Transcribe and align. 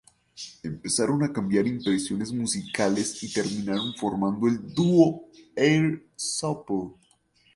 Empezaron 0.63 1.21
a 1.21 1.31
cambiar 1.31 1.67
impresiones 1.67 2.31
musicales 2.33 3.21
y 3.21 3.31
terminaron 3.31 3.93
formando 3.97 4.47
el 4.47 4.73
dúo 4.73 5.29
Air 5.55 6.09
Supply. 6.15 6.95